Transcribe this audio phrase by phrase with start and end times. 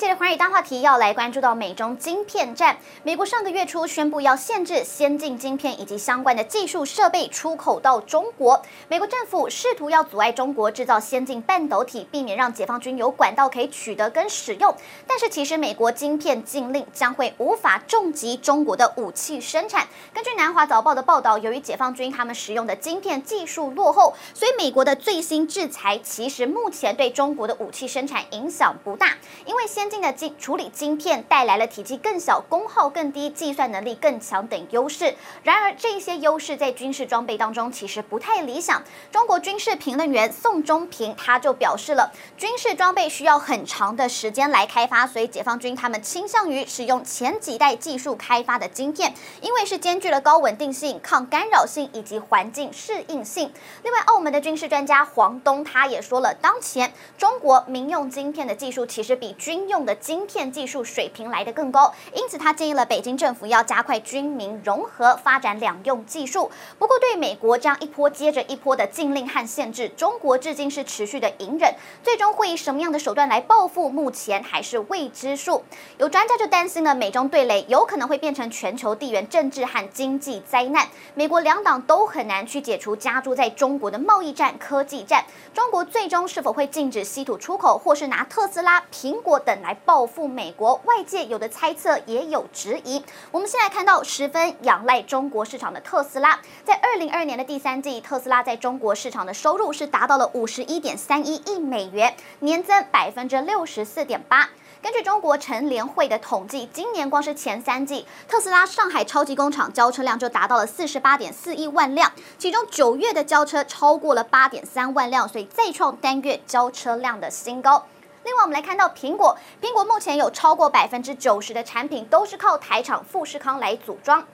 [0.00, 2.78] 这一节的寰宇大话题要来关注到美中晶片战。
[3.02, 8.62] 美国上个月初宣布要限制先进晶片以及相关的技术设备出口到中国。
[8.88, 14.74] 美国政府试图要阻碍中国制造先进半导体，避免让解放军有管道可以取得跟使用。
[15.06, 19.86] 但是其实美国晶片禁令将会无法重击中国的武器生产。
[20.14, 29.60] 根据南华早报的报道，由于解放军他们使用的晶片技术落后，所以美国的最新制裁其实目前对中国的武器生产影响不大，因为。
[29.70, 35.16] 先进的晶处理晶片带来了体积更小、功耗更低、计算能力更强等优势。
[35.42, 38.82] 然而，这些优势在军事装备当中其实不太理想。
[39.10, 53.52] 中国军事评论员宋忠平他就表示了，军事装备需要很长的时间来开发，所以解放军他们倾向于使用前几代技术开发的晶片，因为是兼具了高稳定性、抗干扰性以及环境适应性。
[53.82, 66.50] 另外，澳门的军事专家黄东他也说了，当前中国民用晶片的技术其实比军用的晶片技术水平来得更高，因此他建议了北京政府要加快军民融合，发展两用技术。
[66.78, 75.62] 不过，对美国这样一波接着一波的禁令和限制，中国至今是持续的隐忍，最终会以什么样的手段来报复，目前还是未知数。
[75.98, 85.24] 有专家就担心呢，美中对垒有可能会变成全球地缘政治和经济灾难，美国两党都很难去解除加诸在中国的贸易战、科技战。
[85.54, 89.56] 中国最终是否会禁止稀土出口，或是拿特斯拉、苹果等？
[89.60, 93.00] 来来报复美国，外界有的猜测也有质疑。
[93.30, 104.48] 我们先来看到十分仰赖中国市场的特斯拉，在二零二二年的第三季，特斯拉在中国市场的收入是达到了五十一点三一亿美元，年增百分之六十四点八。
[104.82, 117.86] 根据中国乘联会的统计，今年光是前三季，特斯拉上海超级工厂交车量就达到了四十八点四亿万辆，其中九月的交车超过了八点三万辆，所以再创单月交车量的新高。
[118.30, 124.24] 另外，我们来看到苹果，苹果目前有超过百分之九十的产品都是靠台厂富士康来组装。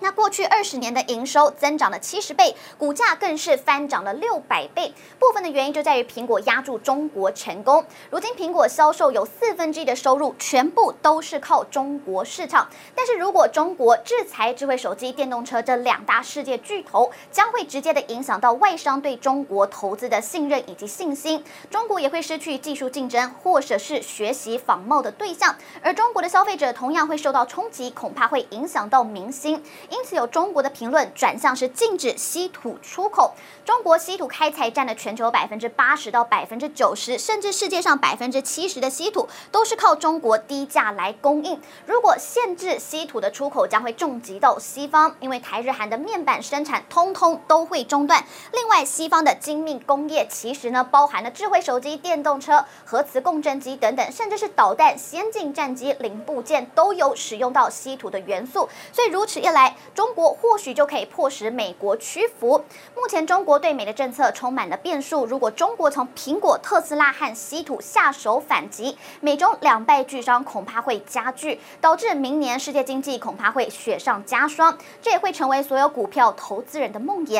[0.00, 4.92] 那过去二十年的营收增长了七十倍，股价更是翻涨了六百倍。
[5.18, 7.84] 部分的原因就在于苹果压住中国成功。
[8.10, 12.68] 如今苹果销售有四分之一的收入全部都是靠中国市场。
[12.94, 21.44] 但是如果中国制裁智慧手机、电动车这两大世界巨头，将会直接的影响到外商对中国投资的信任以及信心。
[21.70, 29.62] 中国也会失去技术竞争或者是学习仿冒的对象，而中国的消费者同样会受到冲击，恐怕会影响到民心。
[29.90, 33.34] 因此，有中国的评论转向是禁止稀土出口。
[33.64, 41.60] 中国稀土开采占了全球百分之八十到百分之九十，甚至世界上百分之七十的稀土都是靠中国低价来供应。
[41.86, 48.24] 如果限制稀土的出口，将会重击到西方，因为台日韩的面板生产通通都会中断。
[48.52, 58.68] 另外，西方的精密工业其实呢，包含了智慧手机、电动车、核磁共振机等等，甚至是导弹、先进战机零部件都有使用到稀土的元素。
[58.92, 62.64] 所以如此一来，中国或许就可以迫使美国屈服。
[62.96, 65.26] 目前中国对美的政策充满了变数。
[65.26, 74.76] 如果中国从苹果、特斯拉和稀土下手反击，美中两败俱伤恐怕会加剧，导致明年世界经济恐怕会雪上加霜。
[75.02, 77.38] 这也会成为所有股票投资人的梦魇。